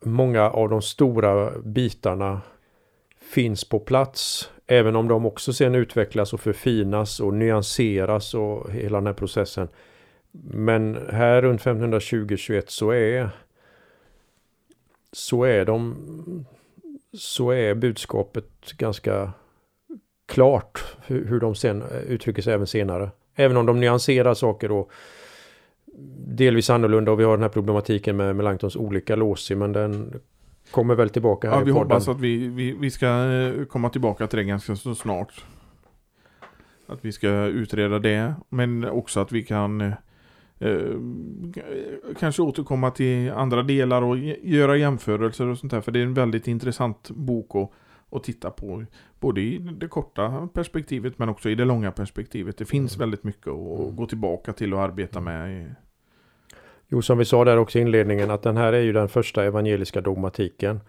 [0.00, 2.40] många av de stora bitarna
[3.20, 4.50] finns på plats.
[4.66, 9.68] Även om de också sen utvecklas och förfinas och nyanseras och hela den här processen.
[10.52, 13.30] Men här runt 1520-21 så är
[15.12, 15.96] så är de
[17.12, 19.32] så är budskapet ganska
[20.30, 23.10] klart hur, hur de sen uttrycker sig även senare.
[23.34, 24.90] Även om de nyanserar saker och
[26.26, 30.20] delvis annorlunda och vi har den här problematiken med Melanchtons olika låsi men den
[30.70, 34.26] kommer väl tillbaka här Ja, vi hoppas att vi, vi, vi ska eh, komma tillbaka
[34.26, 35.44] till det ganska så snart.
[36.86, 39.92] Att vi ska utreda det, men också att vi kan eh,
[40.58, 40.96] eh,
[42.18, 45.80] kanske återkomma till andra delar och göra jämförelser och sånt där.
[45.80, 47.70] För det är en väldigt intressant bok att,
[48.10, 48.84] att titta på.
[49.20, 52.56] Både i det korta perspektivet men också i det långa perspektivet.
[52.56, 53.00] Det finns Mm.
[53.06, 55.60] väldigt mycket att gå tillbaka till och arbeta med.
[55.62, 55.70] i-
[56.88, 59.44] Jo, som vi sa där också i inledningen att den här är ju den första
[59.44, 60.80] evangeliska dogmatiken.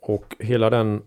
[0.00, 1.02] Och hela den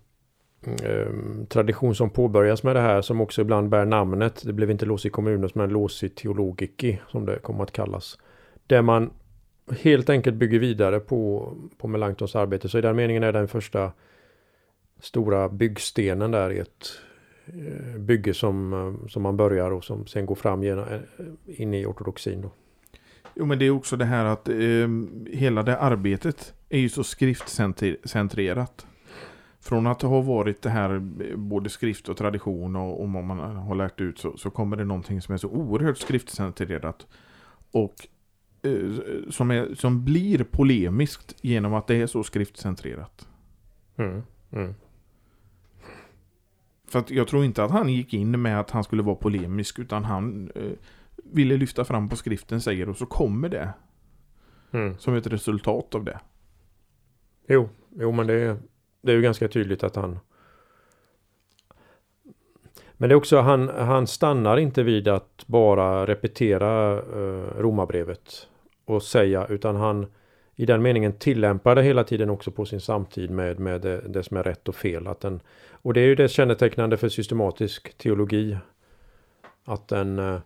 [0.84, 1.08] eh,
[1.50, 5.10] tradition som påbörjas med det här som också ibland bär namnet, det blev inte Losi
[5.10, 8.18] Communes men Losi Theologiki som det kommer att kallas.
[8.68, 9.10] Där man
[9.82, 12.70] helt enkelt bygger vidare på, på Melanchtons arbete.
[12.70, 13.92] Så i den meningen är den första
[15.00, 16.88] stora byggstenen där i ett
[17.46, 21.74] eh, bygge som, eh, som man börjar och som sen går fram genom, eh, in
[21.74, 22.42] i ortodoxin.
[22.42, 22.52] Då.
[23.36, 24.90] Jo men det är också det här att eh,
[25.32, 28.86] hela det arbetet är ju så skriftcentrerat.
[29.62, 31.00] Från att ha varit det här
[31.36, 35.22] både skrift och tradition och om man har lärt ut så, så kommer det någonting
[35.22, 37.08] som är så oerhört skriftcentrerat.
[37.72, 38.08] Och
[38.62, 43.28] eh, som, är, som blir polemiskt genom att det är så skriftcentrerat.
[43.98, 44.24] Mm.
[44.52, 44.76] Mm.
[46.90, 49.80] För att jag tror inte att han gick in med att han skulle vara polemisk
[49.80, 50.72] utan han eh,
[51.24, 53.74] ville lyfta fram vad skriften säger och så kommer det
[54.72, 54.98] Mm.
[54.98, 56.20] som ett resultat av det.
[57.48, 58.58] Jo, jo, men det är,
[59.02, 60.20] det är ju ganska tydligt att han
[62.94, 68.48] men det är också han, han stannar inte vid att bara repetera eh, romabrevet
[68.86, 70.08] och säga utan han
[70.60, 74.24] i den meningen tillämpar det hela tiden också på sin samtid med, med det, det
[74.24, 75.08] som är rätt och fel.
[75.08, 75.42] Att den,
[75.72, 78.58] och det är ju det kännetecknande för systematisk teologi.
[79.66, 80.40] Att den eh,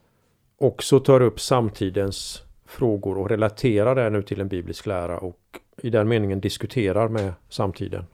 [0.58, 5.90] också tar upp samtidens frågor och relaterar det nu till en biblisk lära och i
[5.90, 8.06] den meningen diskuterar med samtiden.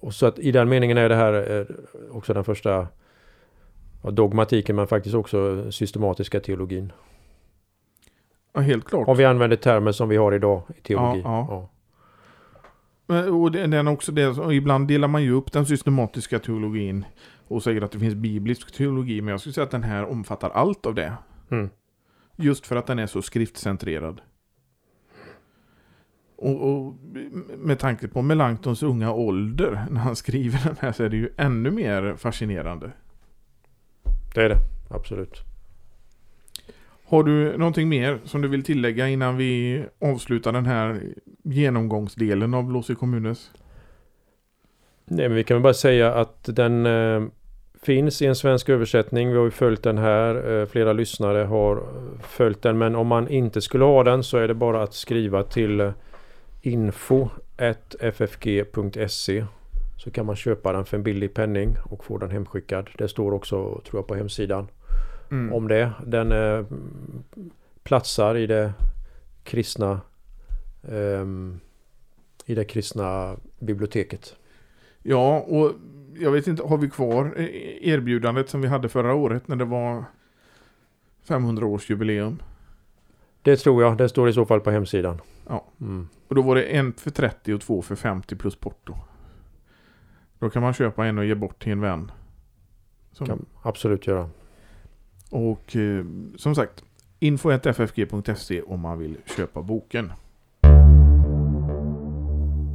[0.00, 1.66] Och så att i den meningen är det här eh,
[2.10, 2.86] också den första
[4.02, 6.92] dogmatiken men faktiskt också systematiska teologin.
[8.52, 9.08] Ja, helt klart.
[9.08, 11.20] Om vi använder termer som vi har idag i teologi.
[11.24, 11.68] Ja, ja.
[13.06, 17.04] Men, och det, den också det, och ibland delar man ju upp den systematiska teologin
[17.48, 19.20] och säger att det finns biblisk teologi.
[19.20, 21.12] Men jag skulle säga att den här omfattar allt av det.
[21.50, 21.70] Mm.
[22.36, 24.20] Just för att den är så skriftcentrerad.
[26.36, 26.94] Och, och
[27.58, 31.28] med tanke på Melanktons unga ålder när han skriver den här så är det ju
[31.36, 32.92] ännu mer fascinerande.
[34.34, 34.58] Det är det,
[34.90, 35.51] absolut.
[37.12, 41.00] Har du någonting mer som du vill tillägga innan vi avslutar den här
[41.42, 43.50] genomgångsdelen av Blåsö kommunes?
[45.04, 47.22] Nej, men vi kan väl bara säga att den eh,
[47.82, 49.30] finns i en svensk översättning.
[49.30, 50.60] Vi har ju följt den här.
[50.60, 51.82] Eh, flera lyssnare har
[52.22, 52.78] följt den.
[52.78, 55.92] Men om man inte skulle ha den så är det bara att skriva till eh,
[56.60, 57.34] info.ffg.se
[59.96, 62.90] så kan man köpa den för en billig penning och få den hemskickad.
[62.98, 64.68] Det står också, tror jag, på hemsidan
[65.32, 65.52] mm.
[65.52, 65.92] om det.
[66.06, 66.64] Den eh,
[67.82, 68.72] platsar i det
[69.44, 70.00] kristna
[70.82, 71.26] eh,
[72.46, 74.36] i det kristna biblioteket.
[75.02, 75.72] Ja, och
[76.18, 77.34] jag vet inte, har vi kvar
[77.80, 80.04] erbjudandet som vi hade förra året när det var
[81.26, 82.42] 500-årsjubileum?
[83.42, 85.20] Det tror jag, det står i så fall på hemsidan.
[85.48, 86.08] Ja, mm.
[86.28, 88.94] och då var det en för 30 och två för 50 plus porto.
[90.38, 92.12] Då kan man köpa en och ge bort till en vän.
[93.12, 93.26] Som...
[93.26, 94.28] Kan absolut göra.
[95.32, 96.04] Och eh,
[96.36, 96.84] som sagt,
[97.18, 100.12] info.ffg.se om man vill köpa boken.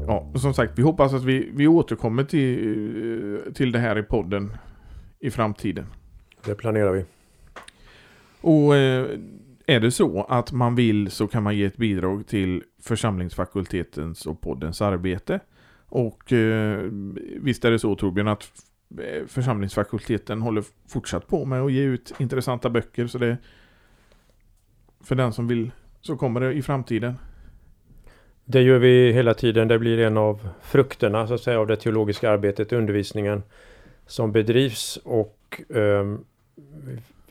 [0.07, 4.03] Ja, som sagt, vi hoppas att vi, vi återkommer till, eh, till det här i
[4.03, 4.57] podden
[5.19, 5.85] i framtiden.
[6.45, 7.05] Det planerar vi.
[8.41, 9.19] Och eh,
[9.65, 14.41] är det så att man vill så kan man ge ett bidrag till församlingsfakultetens och
[14.41, 15.39] poddens arbete.
[15.89, 16.81] Och eh,
[17.39, 18.51] visst är det så Torbjörn att
[18.89, 23.07] Eh, församlingsfakulteten håller fortsatt på med att ge ut intressanta böcker.
[23.07, 23.37] Så det
[25.03, 25.71] för den som vill
[26.01, 27.13] så kommer det i framtiden.
[28.45, 29.67] Det gör vi hela tiden.
[29.67, 33.43] Det blir en av frukterna så att säga av det teologiska arbetet, undervisningen
[34.05, 36.17] som bedrivs och eh,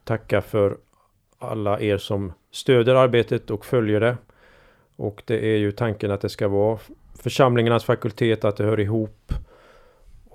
[0.04, 0.76] tacka för
[1.38, 4.16] alla er som stöder arbetet och följer det.
[4.96, 6.78] Och det är ju tanken att det ska vara
[7.18, 9.32] församlingarnas fakultet, att det hör ihop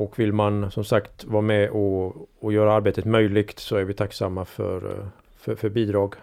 [0.03, 3.93] och vill man som sagt vara med och, och göra arbetet möjligt så är vi
[3.93, 5.05] tacksamma för, eh,
[5.37, 6.15] för, för bidrag.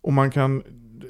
[0.00, 0.62] Och man kan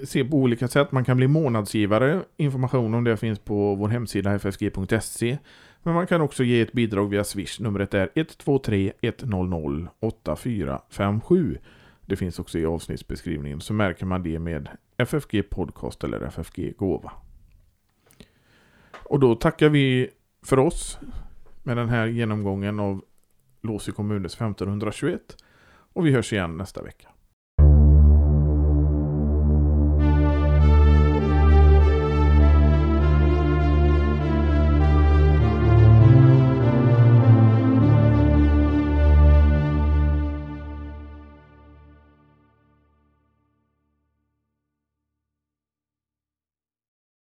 [0.04, 0.92] se på olika sätt.
[0.92, 2.22] Man kan bli månadsgivare.
[2.36, 5.38] Information om det finns på vår hemsida ffg.se.
[5.82, 7.60] Men man kan också ge ett bidrag via Swish.
[7.60, 11.58] Numret är 123 100 8457.
[12.06, 13.60] Det finns också i avsnittsbeskrivningen.
[13.60, 17.12] Så märker man det med FFG Podcast eller FFG Gåva.
[18.92, 20.10] Och då tackar vi
[20.46, 20.98] för oss
[21.62, 23.04] med den här genomgången av
[23.62, 25.36] Låsö kommunes 1521.
[25.92, 27.08] Och vi hörs igen nästa vecka.